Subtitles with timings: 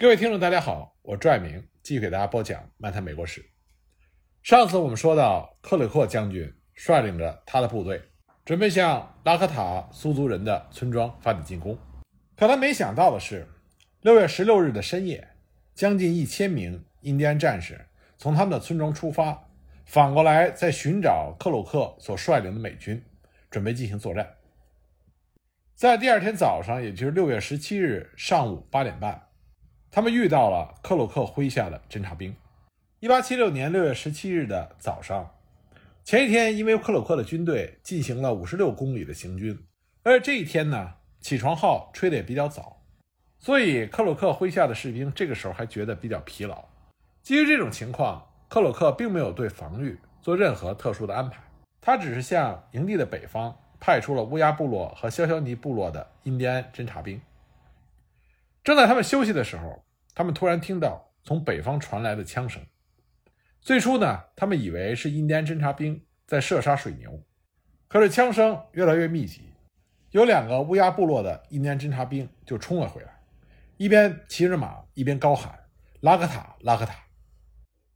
[0.00, 3.40] 各位听众，大家好，我朱爱明继续给大家播讲《漫谈美国史》。
[4.44, 8.00] 上次我们说到，克里克将军率领着他的部队，
[8.44, 11.76] 准备向拉科塔苏族人的村庄发起进攻。
[12.36, 13.44] 可他没想到的是，
[14.02, 15.30] 六月十六日的深夜，
[15.74, 17.84] 将近一千名印第安战士
[18.16, 19.48] 从他们的村庄出发，
[19.84, 23.04] 反过来在寻找克鲁克所率领的美军，
[23.50, 24.36] 准备进行作战。
[25.74, 29.20] 在第二天早上，也就是六月十七日上午八点半，
[29.90, 32.34] 他们遇到了克鲁克麾下的侦察兵。
[33.00, 35.34] 一八七六年六月十七日的早上，
[36.04, 39.58] 前一天因为克鲁克的军队进行了五十六公里的行军，
[40.02, 42.82] 而这一天呢，起床号吹得也比较早，
[43.38, 46.64] 所以克鲁克麾下的士兵这个时候还觉得比较疲劳。
[47.22, 51.38] 基于这种情况，克鲁克并没有对防御做任何特殊的安排，
[51.80, 57.20] 他只是向营地的北方派出了乌鸦部落和肖肖尼部落的印第安侦察兵。
[58.62, 62.62] 正在他们休息的时候，他们突然听到从北方传来的枪声。
[63.60, 67.22] 最初呢，他们以为是印第安侦察兵在射杀水牛，
[67.88, 69.52] 可是枪声越来越密集，
[70.10, 73.20] 有两个乌鸦部落的印第安侦察兵就冲了回来，
[73.76, 75.58] 一边骑着马，一边高喊
[76.00, 76.94] “拉克塔，拉克塔”。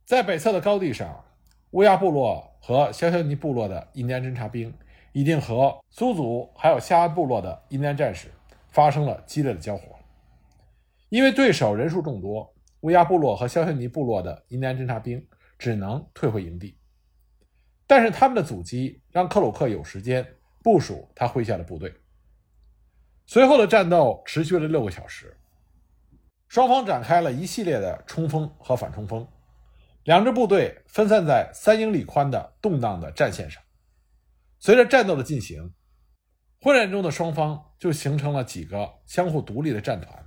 [0.05, 1.25] 在北侧的高地上，
[1.71, 4.75] 乌鸦部落和肖肖尼部落的印第安侦察兵
[5.13, 8.29] 已经和苏族还有夏安部落的印第安战士
[8.71, 9.99] 发生了激烈的交火。
[11.13, 15.23] 因为对手人数众多，乌鸦部落和肖肖尼部落的印第安侦察兵。
[15.59, 16.77] 只能退回营地，
[17.87, 20.27] 但是他们的阻击让克鲁克有时间
[20.61, 21.95] 部署他麾下的部队。
[23.27, 25.39] 随后的战斗持续了六个小时，
[26.49, 29.25] 双方展开了一系列的冲锋和反冲锋，
[30.03, 33.63] 两支部队分散在三英里宽的动荡的战线上。
[34.59, 35.73] 随着战斗的进行，
[36.61, 40.27] 混战中的双方就形成了几个相互独立的战团。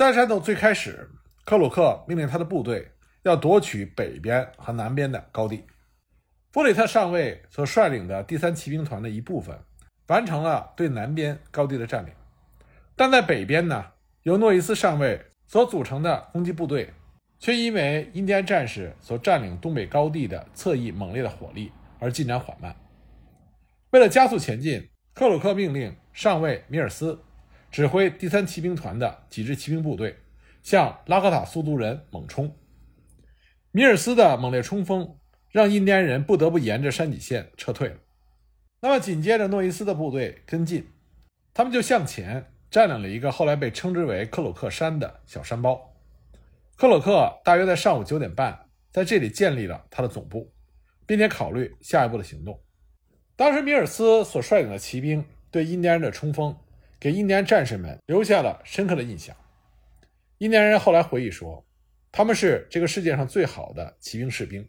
[0.00, 1.10] 在战斗最开始，
[1.44, 2.90] 克鲁克命令他的部队。
[3.22, 5.62] 要夺取北边和南边的高地，
[6.52, 9.54] 弗里特上尉所率领的第三骑兵团的一部分
[10.06, 12.14] 完成了对南边高地的占领，
[12.96, 13.84] 但在北边呢，
[14.22, 16.94] 由诺伊斯上尉所组成的攻击部队
[17.38, 22.74] 却因为印第安战士所占领东北高地的侧翼猛烈的火力而进展缓慢。
[23.90, 27.22] 为了加速前进，克鲁克命令上尉米尔斯
[27.70, 30.18] 指挥第三骑兵团的几支骑兵部队
[30.62, 32.56] 向拉科塔苏族人猛冲。
[33.70, 35.16] 米尔斯的猛烈冲锋
[35.50, 37.96] 让印第安人不得不沿着山脊线撤退了。
[38.80, 40.86] 那么紧接着，诺伊斯的部队跟进，
[41.52, 45.94] 他们就向前占领了一个后来被称之为克鲁克山的小山包。
[46.76, 50.50] 克鲁克大约在上午九点半在这里建立了他的总部，
[51.06, 52.58] 并且考虑下一步的行动。
[53.36, 56.56] 当时，米尔斯所率领的骑兵对印第安人的冲锋，
[57.00, 59.34] 给印第安战士们留下了深刻的印象。
[60.38, 61.64] 印第安人后来回忆说。
[62.12, 64.68] 他们是这个世界上最好的骑兵士兵，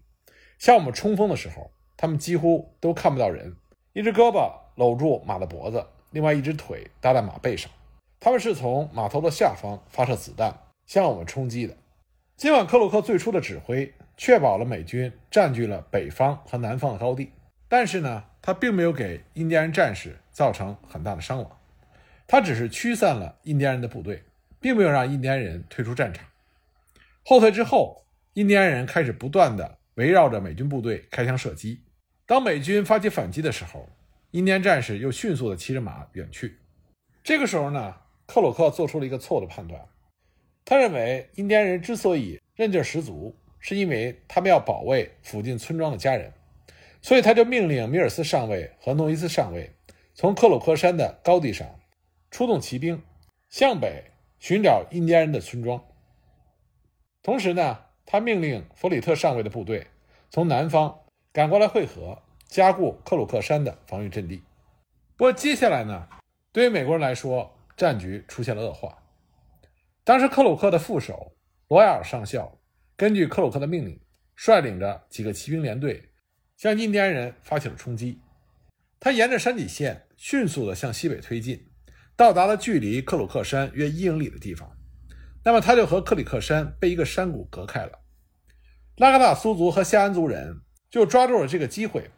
[0.60, 3.56] 向我们冲锋的时候，他们几乎都看不到人，
[3.94, 7.72] 一只胳膊搂住马的脖子，另外一只腿搭在马背上。
[8.20, 10.56] 他们是从马头的下方发射子弹
[10.86, 11.76] 向我们冲击的。
[12.38, 17.32] 尽管克鲁克最初的指挥确保了美军占据了北方和南方的高地，
[17.68, 21.58] 但是呢，他并没有给印第安战士造成很大的伤亡，
[22.32, 24.24] 他只是驱散了印第安人的部队，
[24.62, 26.26] 并没有让印第安人退出战场。
[27.26, 28.06] 后退之后，
[28.36, 31.82] 印第安人开始不断的围绕着美军部队开枪射击。
[32.26, 33.86] 当美军发起反击的时候，
[34.32, 36.58] 印第安战士又迅速的骑着马远去。
[37.22, 37.94] 这个时候呢，
[38.26, 39.82] 克鲁克做出了一个错误的判断。
[40.64, 46.32] 他认为印第安人之所以韧劲十足，是因为他们要保卫附近村庄的家人，
[47.02, 49.70] 所以他就命令米尔斯上尉和诺伊斯上尉
[50.14, 51.68] 从克鲁克山的高地上
[52.32, 53.04] 出动骑兵，
[53.50, 54.06] 向北
[54.40, 55.84] 寻找印第安人的村庄。
[57.22, 59.86] 同时呢，他命令弗里特上尉的部队
[60.30, 61.02] 从南方
[61.34, 64.38] 赶过来会合，加固克鲁克山的防御阵地。
[65.18, 66.08] 不过接下来呢，
[66.52, 68.98] 对于美国人来说，战局出现了恶化。
[70.04, 71.36] 当时克鲁克的副手
[71.68, 72.58] 罗亚尔上校
[72.96, 74.00] 根据克鲁克的命令，
[74.36, 76.10] 率领着几个骑兵连队
[76.56, 78.20] 向印第安人发起了冲击。
[79.00, 81.71] 他沿着山底线迅速地向西北推进，
[82.16, 84.70] 到达了距离克鲁克山约一英里的地方。
[85.44, 88.00] 那么他就和克里克山被一个山谷隔开了。
[88.98, 92.12] 拉格纳苏族和夏安族人就抓住了这个机会，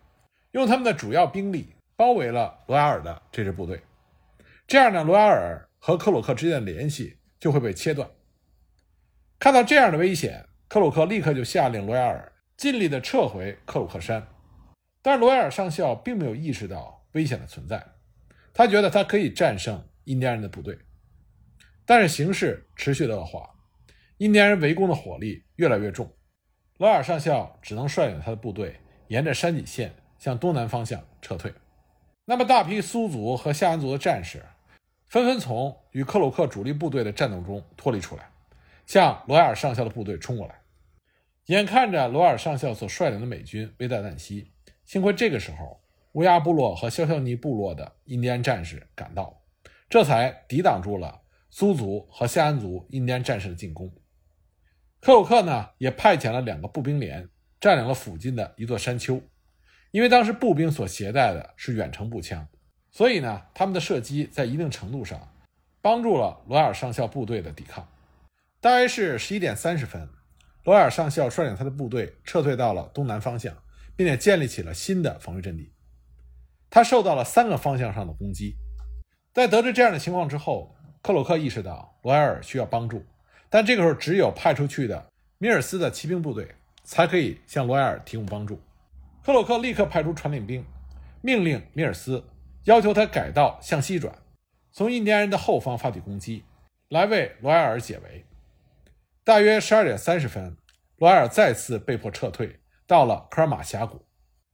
[0.51, 3.81] 用他们的主要兵力包围了罗亚尔的这支部队。
[4.68, 8.10] 这样呢，罗亚尔和克鲁克之间的联系就会被切断。
[9.40, 14.28] 看到这样的危险，克鲁克立刻就下令罗亚尔尽力的撤回克鲁克山。
[15.01, 17.86] 但是罗亚尔上校并没有意识到危险的存在，
[18.54, 20.78] 他觉得他可以战胜印第安人的部队。
[21.86, 23.50] 但是形势持续的恶化，
[24.18, 26.10] 印第安人围攻的火力越来越重，
[26.78, 31.54] 罗尔上校只能率领他的部队沿着山脊线向东南方向撤退。
[32.26, 34.42] 那么，大批苏族和夏安族的战士
[35.08, 38.32] 纷纷从与克鲁克主力部队的战斗中脱离出来，
[38.86, 40.62] 向罗尔上校的部队冲过来。
[41.48, 44.54] 眼看着罗尔上校所率领的美军危在旦夕，
[44.86, 45.82] 幸亏这个时候
[46.13, 49.42] 乌鸦部落和肖肖尼部落的印第安战士赶到，
[49.89, 53.92] 这才抵挡住了苏族和夏安族印第安战士的进攻。
[55.01, 57.27] 克鲁克呢，也派遣了两个步兵连，
[57.60, 59.19] 占领了附近的一座山丘。
[59.89, 62.48] 因为当时步兵所携带的是远程步枪，
[62.92, 65.36] 所以呢，他们的射击在一定程度上
[65.81, 67.88] 帮助了罗尔上校部队的抵抗。
[68.62, 70.07] 大约是十一点三十分，
[70.63, 73.57] 罗尔上校率领他的部队撤退到了东南方向，
[73.95, 75.73] 并且建立起了新的防御阵地。
[76.74, 78.58] 他受到了三个方向上的攻击。
[79.31, 83.06] 在得知这样的情况之后，克鲁克意识到罗埃尔需要帮助，
[83.48, 85.06] 但这个时候只有派出去的
[85.38, 88.60] 米尔斯的骑兵部队才可以向罗埃尔提供帮助。
[89.24, 90.66] 克鲁克立刻派出传令兵，
[91.22, 92.24] 命令米尔斯，
[92.64, 94.12] 要求他改道向西转，
[94.72, 96.44] 从印第安人的后方发起攻击，
[96.90, 98.26] 来为罗埃尔解围。
[99.24, 100.58] 大约十二点三十分，
[100.98, 104.04] 罗埃尔再次被迫撤退，到了科尔马峡谷。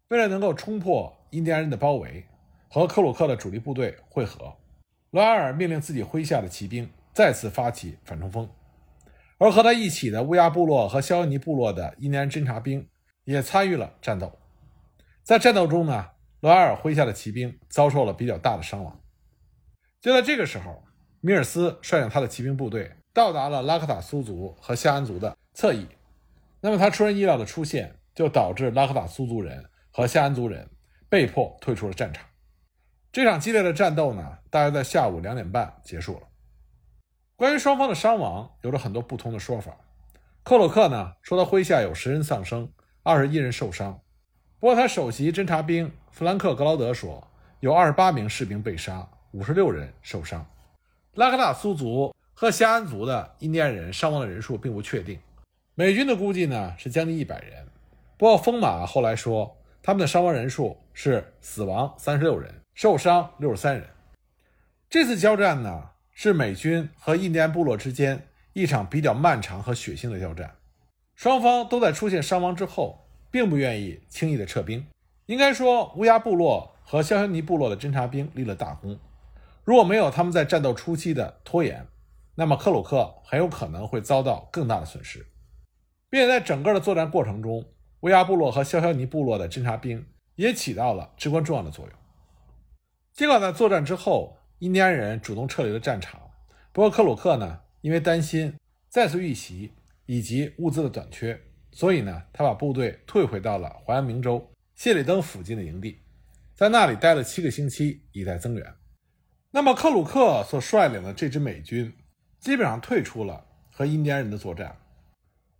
[0.10, 2.26] 为了能够冲破印第安人的包围，
[2.70, 4.56] 和克鲁克的主力部队会合，
[5.12, 8.50] 罗埃尔命令自己麾下的骑兵再次发起反冲锋，
[9.38, 12.88] 而和他一起的乌鸦部落和肖尼部落的印第安侦察兵
[13.26, 14.32] 也参与了战斗。
[15.24, 16.08] 在战斗中呢，
[16.40, 19.00] 罗埃尔麾下的骑兵遭受了比较大的伤亡。
[20.02, 20.84] 就在这个时候，
[21.22, 25.86] 米尔斯率领他的骑兵部队到达了拉克塔苏族和夏安族的侧翼。
[26.62, 30.68] 那么他出人意料的出现，就导致拉克塔苏族人和夏安族人
[31.10, 32.26] 被迫退出了战场。
[33.12, 36.22] 这场激烈的战斗呢，大约在下午两点半结束了。
[37.36, 39.76] 关于双方的伤亡，有着很多不同的说法。
[40.44, 42.72] 克鲁克呢说他麾下有十人丧生，
[43.02, 44.00] 二十一人受伤。
[44.60, 47.26] 不过，他首席侦察兵弗兰克·格劳德说，
[47.62, 50.46] 有二十八名士兵被杀，五十六人受伤。
[51.16, 55.20] 拉克纳苏族和夏安族的印第安人伤亡的人数并不确定，
[55.76, 57.66] 美军的估计呢是将近一百人。
[58.18, 63.88] 不过，风马后来说，他们的伤亡人数是死亡三十六人，受伤六十三人。
[64.90, 70.56] 这次交战呢，是美军和印第安部落之间一场比较漫长和血腥的交战，
[71.16, 73.06] 双方都在出现伤亡之后。
[73.32, 74.84] 并不愿意轻易的撤兵。
[75.28, 79.00] 应该说，乌鸦部落和肖肖尼部落的侦察兵立了大功。
[79.64, 81.86] 如果没有他们在战斗初期的拖延，
[82.34, 85.24] 那么克鲁克很有可能会遭到更大的损失。
[86.10, 87.64] 并且在整个的作战过程中，
[88.02, 90.06] 乌鸦部落和肖肖尼部落的侦察兵
[90.36, 91.94] 也起到了至关重要的作用。
[93.14, 96.22] 尽管在作战之后，印第安人主动撤离了战场，
[96.72, 98.56] 不过克鲁克呢，因为担心
[98.88, 99.74] 再次遇袭
[100.06, 101.40] 以及物资的短缺。
[101.72, 106.00] 所以呢，他把部队退回到了怀俄明州谢里登附近的营地，
[106.56, 108.74] 在那里待了七个星期，以待增援。
[109.52, 111.94] 那么，克鲁克所率领的这支美军
[112.40, 114.79] 基本上退出了和印第安人的作战，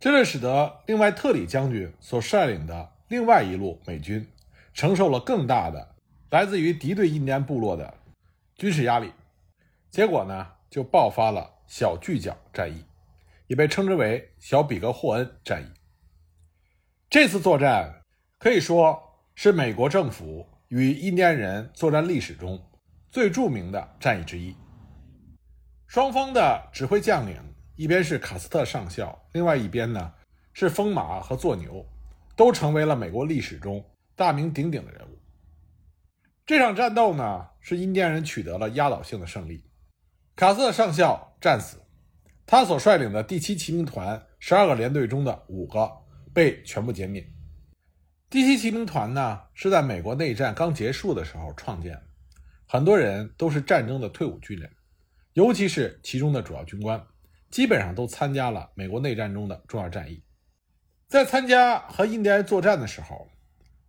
[0.00, 4.26] 这就使得另外特里将军所率领的另外一路美军
[4.72, 5.94] 承受了更大的
[6.30, 7.92] 来自于敌对印第安部落的
[8.56, 9.12] 军事压力，
[9.90, 12.84] 结果呢，就爆发了小巨角战役，
[13.46, 15.66] 也被称之为小比格霍恩战役。
[17.10, 18.02] 这次作战
[18.38, 19.02] 可以说
[19.34, 22.62] 是美国政府与印第安人作战历史中
[23.10, 24.56] 最著名的战役之一。
[25.86, 27.36] 双方的指挥将领，
[27.80, 30.12] 一边是卡斯特上校，另外一边呢
[30.52, 31.82] 是风马和作牛，
[32.36, 33.82] 都成为了美国历史中
[34.14, 35.18] 大名鼎鼎的人物。
[36.44, 39.64] 这场战斗呢，是印第安人取得了压倒性的胜利。
[40.36, 41.78] 卡斯特上校战死，
[42.44, 45.90] 他所率领的第七骑兵团十二个连队中的五个。
[46.34, 47.26] 被全部歼灭。
[48.28, 51.98] 第七骑兵团呢，是在美国内战刚结束的时候创建，
[52.66, 54.70] 很多人都是战争的退伍军人，
[55.32, 57.02] 尤其是其中的主要军官，
[57.50, 60.22] 基本上都参加了美国内战中的重要战役。
[61.08, 63.28] 在参加和印第安作战的时候，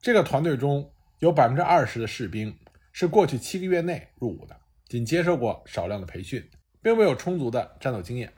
[0.01, 2.57] 这个团队中有百分之二十的士兵
[2.91, 4.55] 是过去七个月内入伍的，
[4.87, 6.43] 仅接受过少量的培训，
[6.81, 8.33] 并没有充足的战斗经验。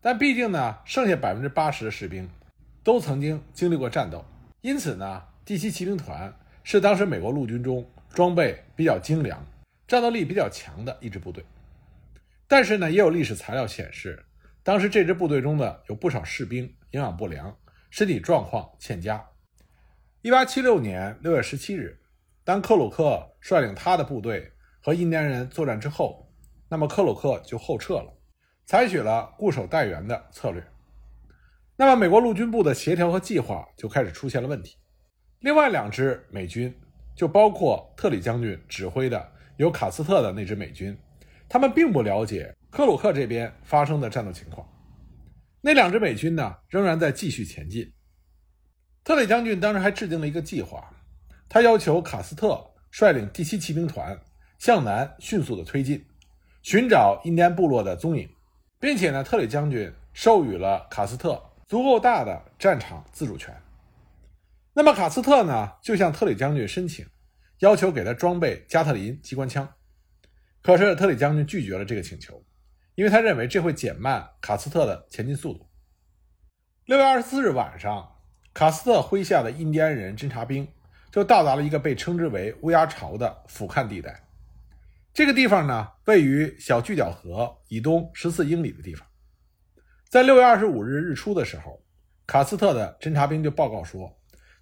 [0.00, 2.28] 但毕竟呢，剩下百分之八十的士兵。
[2.84, 4.24] 都曾经经历过战斗，
[4.60, 9.44] 因此呢，第七骑兵团是当时美国陆军中装备比较精良、
[9.88, 11.44] 战斗力比较强的一支部队。
[12.46, 14.24] 但是呢，也有历史材料显示，
[14.66, 17.56] 当时这支部队中的有不少士兵营养不良，
[17.88, 19.24] 身体状况欠佳。
[20.22, 21.96] 一八七六年六月十七日，
[22.42, 24.50] 当克鲁克率领他的部队
[24.82, 26.28] 和印第安人作战之后，
[26.68, 28.12] 那么克鲁克就后撤了，
[28.64, 30.60] 采取了固守待援的策略。
[31.76, 34.76] 那么美国陆军部的协调和计划就开始出现了问题。
[35.38, 36.76] 另外两支美军，
[37.14, 40.98] 就包括特里将军指挥的有卡斯特的那支美军，
[41.48, 44.66] 他们并不了解克鲁克这边发生的战斗情况。
[45.60, 47.92] 那两支美军呢，仍然在继续前进。
[49.02, 50.88] 特里将军当时还制定了一个计划，
[51.48, 54.18] 他要求卡斯特率领第七骑兵团
[54.58, 56.04] 向南迅速的推进，
[56.62, 58.28] 寻找印第安部落的踪影，
[58.78, 63.54] 并且呢，特里将军授予了卡斯特足够大的战场自主权。
[64.72, 67.06] 那么卡斯特呢，就向特里将军申请，
[67.60, 69.68] 要求给他装备加特林机关枪。
[70.62, 72.42] 可是特里将军拒绝了这个请求，
[72.96, 75.68] 因为他认为这会减慢卡斯特的前进速度。
[76.86, 78.16] 六月二十四日晚上，
[78.52, 80.66] 卡斯特麾下的印第安人侦察兵
[81.12, 84.26] 就到达了一个被称之为“乌鸦巢”的俯瞰地带。
[85.14, 89.06] 这个地方呢，位于小巨角河以东十四英里的地方。
[90.08, 91.82] 在六月二十五日日出的时候，
[92.26, 94.12] 卡斯特的侦察兵就报告说。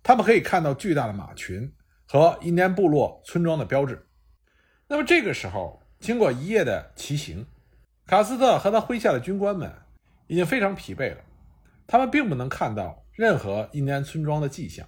[0.06, 1.72] 他们可以看到巨大的马群
[2.04, 4.06] 和印第安部落村庄的标志。
[4.86, 7.46] 那么这个时候，经过一夜的骑行，
[8.06, 9.72] 卡斯特和他麾下的军官们
[10.26, 11.22] 已经非常疲惫了。
[11.86, 14.86] 他们并不能看到任何印第安村庄的迹象。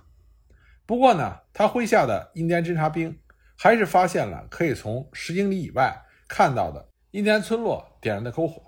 [0.85, 3.19] 不过呢，他麾下的印第安侦察兵
[3.57, 8.63] 还是发现了可以从十英里以外看到的印第安村落点燃的篝火。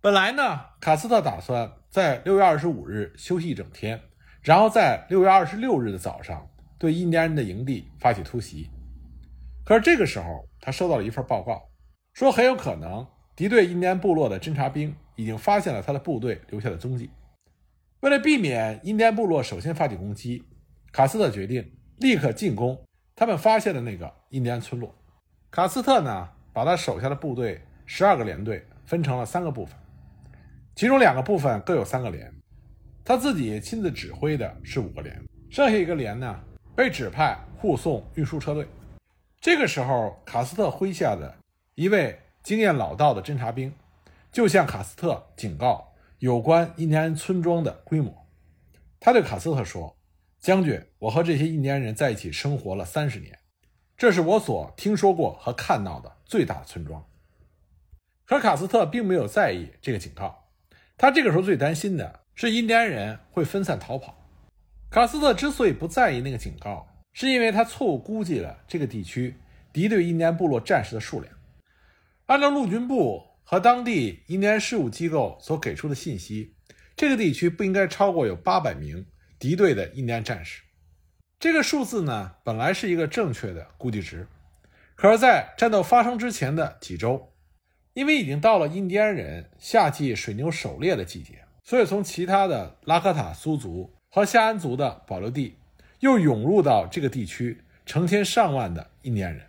[0.00, 4.00] 本来呢，卡斯特打算在六月二十五日休息一整天。
[4.40, 6.48] 然后在六月二十六日的早上，
[6.78, 8.70] 对印第安人的营地发起突袭。
[9.64, 11.68] 可是这个时候，他收到了一份报告，
[12.14, 13.06] 说很有可能
[13.38, 17.08] 敌对印第安部落的侦察兵已经发现了他的部队留下的踪迹。
[18.00, 20.42] 为了避免印第安部落首先发起攻击，
[20.90, 21.64] 卡斯特决定
[21.98, 22.76] 立刻进攻
[23.14, 24.92] 他们发现的那个印第安村落。
[25.52, 29.76] 卡斯特呢，把他手下的部队十二个连队分成了三个部分，
[30.74, 32.34] 其中两个部分各有三个连。
[33.04, 35.16] 他自己亲自指挥的是五个连，
[35.48, 36.40] 剩下一个连呢
[36.74, 38.66] 被指派护送运输车队。
[39.40, 41.32] 这个时候，卡斯特麾下的
[41.76, 42.18] 一位
[42.48, 43.74] 经验老道的侦察兵
[44.32, 48.26] 就向卡斯特警告有关印第安村庄的规模。
[48.98, 49.94] 他对卡斯特说
[50.40, 53.38] ：“将军，我和这些印第安人在一起生活了三十年，
[53.98, 57.04] 这是我所听说过和看到的最大的村庄。”
[58.24, 60.46] 可卡斯特并没有在意这个警告，
[60.96, 62.20] 他这个时候最担心的。
[62.34, 64.16] 是印第安人会分散逃跑。
[64.88, 69.36] 卡斯特之所以不在意那个警告，是因为他错误估计了这个地区
[69.70, 71.37] 敌对印第安部落战士的数量。
[72.28, 76.54] 按照陆军部和当地印第安事务机构所给出的信息，
[76.94, 79.06] 这个地区不应该超过有八百名
[79.38, 80.62] 敌对的印第安战士。
[81.40, 84.28] 这个数字呢，本来是一个正确的估计值，
[84.94, 87.32] 可是，在战斗发生之前的几周，
[87.94, 91.42] 因为已经到了印第安人夏季水牛狩猎的季节。
[91.64, 95.56] 所以，从其他的拉科塔苏族和夏安族的保留地，
[96.00, 99.46] 又涌入到这个地区成千上万的印第安人，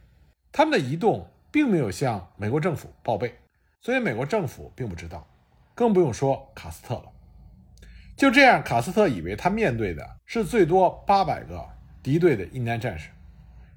[0.54, 3.34] 他们的移动并没有向美国政府报备，
[3.82, 5.27] 所以美国政府并不知道，
[5.74, 7.06] 更不用说卡斯特了。
[8.15, 11.65] 就这样，卡斯特以为他面对的是最多八百个
[12.03, 13.10] 敌对的印第安战士，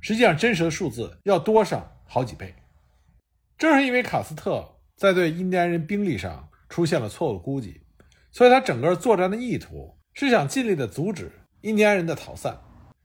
[0.01, 2.55] 实际上真实的数字要多上好几倍。
[3.57, 7.81] 正是因为卡斯特在对印第安人兵力上出现了错误的估计。
[8.33, 12.59] 所以，他整个作战的意图是想尽力的阻止印第安人的逃散。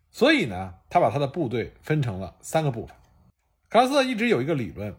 [0.09, 2.96] 所以呢，他把他的部队分成了三个部分。
[3.69, 4.95] 卡斯特一直有一个理论：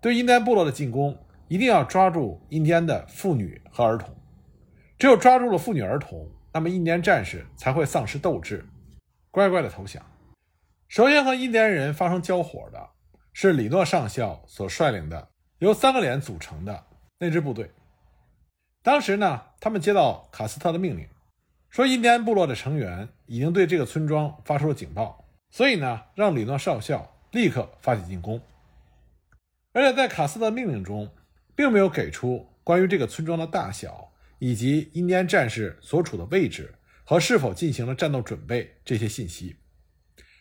[0.00, 1.18] 对印第安部落的进攻，
[1.48, 4.14] 一定要抓住印第安的妇女和儿童。
[4.96, 8.64] 只有抓住了妇女儿童，那么印第安战士才会丧失斗志，
[9.32, 10.00] 乖乖的投降。
[10.86, 12.90] 首先和印第安人发生交火的
[13.32, 16.84] 是里诺上校所率领的由三个连组成的
[17.18, 17.72] 那支部队。
[18.80, 21.08] 当时呢，他们接到卡斯特的命令，
[21.68, 28.40] 说印第安部落的成员已经对这个村庄发出了警报，所以呢，让里诺少校立刻发起进攻。
[29.72, 31.10] 而且在卡斯特命令中，
[31.54, 36.72] 并没有给出关于这个村庄的大小以及印第安战士所处的位置
[37.04, 39.56] 和是否进行了战斗准备这些信息。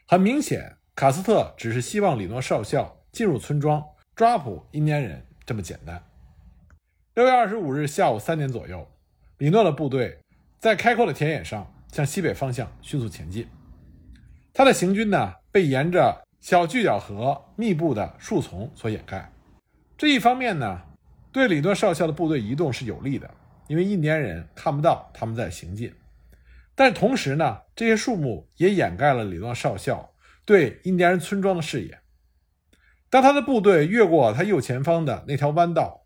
[0.06, 3.84] 很明显，卡斯特只是希望里诺少校进入村庄
[4.16, 6.02] 抓捕印第安人这么简单。
[7.16, 8.88] 六月二十五日下午三点左右，
[9.40, 10.20] 里诺的部队
[10.60, 13.48] 在开阔的田野上向西北方向迅速前进。
[14.54, 19.32] 他的行军呢，被沿着小巨角河密布的树丛所掩盖。
[19.98, 20.82] 这一方面呢，
[21.32, 23.34] 对里诺少校的部队移动是有利的，
[23.70, 25.96] 因为印第安人看不到他们在行进。
[26.76, 31.98] 但同时呢，这些树木也掩盖了里诺少校对印第安人村庄的视野。
[33.10, 36.02] 当他的部队越过他右前方的那条弯道。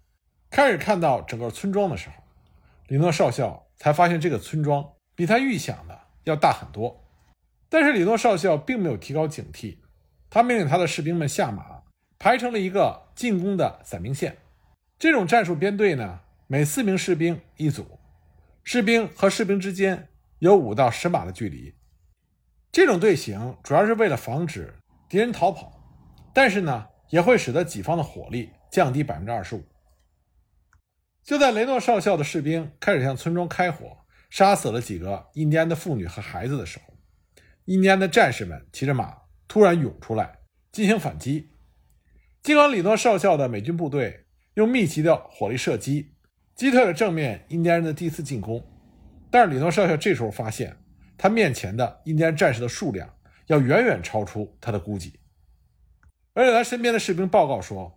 [0.51, 2.23] 开始看到整个村庄的时候，
[2.87, 7.03] 里诺少校才发现这个村庄比他预想的要大很多。
[7.67, 9.79] 但是里诺少校并没有提高警惕，
[10.29, 11.83] 他命令他的士兵们下马，
[12.19, 14.37] 排成了一个进攻的散兵线。
[14.99, 17.99] 这种战术编队呢，每四名士兵一组，
[18.63, 21.73] 士兵和士兵之间有五到十码的距离。
[22.71, 24.73] 这种队形主要是为了防止
[25.07, 25.81] 敌人逃跑，
[26.33, 29.63] 但是呢，也会使得己方的火力降低百分之二十五。
[31.23, 33.97] 就在雷诺少校的士兵开始向村庄开火，
[34.29, 36.93] 杀死了几个印第安的妇女和孩子的时候，
[37.65, 39.15] 印第安的战士们骑着马
[39.47, 40.39] 突然涌出来
[40.71, 41.49] 进行反击。
[42.41, 46.13] 尽管里诺少校的美军部队用密集的火力射击
[46.55, 48.65] 击退了正面印第安人的第一次进攻，
[49.29, 50.75] 但是里诺少校这时候发现，
[51.17, 53.13] 他面前的印第安战士的数量
[53.47, 55.19] 要远远超出他的估计，
[56.33, 57.93] 而且他身边的士兵报告说。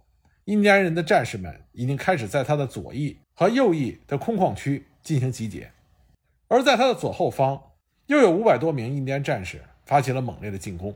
[0.47, 5.71] 印第安人的战士们已经开始在他的左翼和右翼的空旷区进行集结，
[6.49, 7.63] 而在他的左后方
[8.07, 10.93] 又有五百多名印第安战士发起了猛烈的进攻，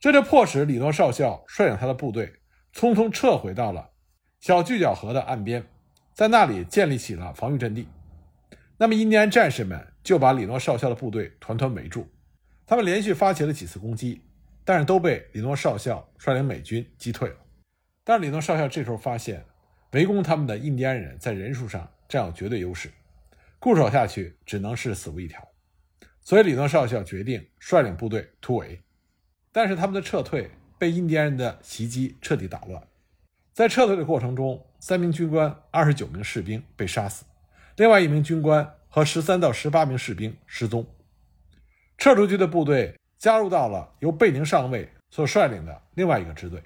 [0.00, 2.40] 这就迫使里诺少校率领他的部队
[2.74, 3.90] 匆匆撤回到了
[4.40, 5.62] 小巨角河的岸边，
[6.14, 7.86] 在那里建立起了防御阵地。
[8.78, 12.08] 那么，印第安战士们就把里诺少校的部队团团围住，
[12.66, 14.22] 他们连续发起了几次攻击，
[14.64, 17.36] 但是都被里诺少校率领美军击退了。
[18.02, 19.44] 但是里诺少校这时候发现，
[19.92, 22.90] 围攻他们的印第安人在人数上占有绝对优势，
[23.58, 25.46] 固守下去只能是死路一条。
[26.22, 28.80] 所以里诺少校决定率领部队突围。
[29.52, 32.82] 但是他们的撤退被印第安人的袭击彻底打乱。
[33.52, 37.24] 在撤退的过程中，三名军官、二十九名士兵被杀死，
[37.76, 40.86] 另外一名军官和十三到十八名士兵失踪。
[41.98, 46.62] 撤出去的部队加入到了由贝宁上尉所率领的另外一个支队。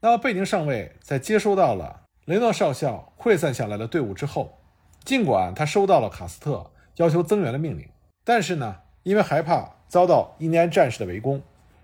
[0.00, 4.58] 那么，贝宁上尉在接收到了雷诺少校溃散下来的队伍之后，
[5.04, 7.88] 尽管他收到了卡斯特要求增援的命令，
[8.24, 11.40] 但是呢，因为害怕遭到印第安战士的围攻，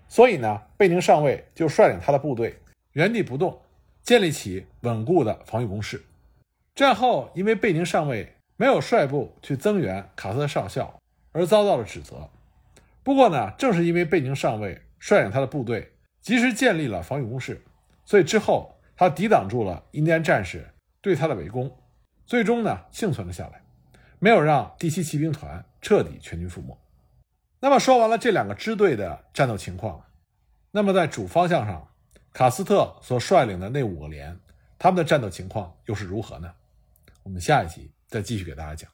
[0.09, 2.59] 所以呢，贝宁上尉就率领他的部队
[2.93, 3.61] 原地不动，
[4.01, 6.03] 建立起稳固的防御工事。
[6.73, 10.99] 战后，因为贝宁上尉没有率部去增援卡斯特少校，
[11.31, 12.29] 而遭到了指责。
[13.03, 15.91] 不过呢，正是因为贝宁上尉率领他的部队
[16.21, 17.63] 及时建立了防御工事。
[18.03, 20.67] 所以之后，他抵挡住了印第安战士
[21.01, 21.71] 对他的围攻，
[22.25, 23.61] 最终呢幸存了下来，
[24.17, 26.75] 没有让第七骑兵团彻底全军覆没。
[27.59, 30.03] 那么说完了这两个支队的战斗情况，
[30.71, 31.87] 那么在主方向上，
[32.31, 34.39] 卡斯特所率领的那五个连，
[34.77, 36.53] 他们的战斗情况又是如何呢？
[37.23, 38.89] 我们下一集再继续给大家讲。